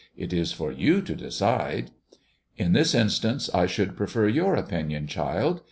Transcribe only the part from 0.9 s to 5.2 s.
to decide." "In this instance I should prefer your opinion,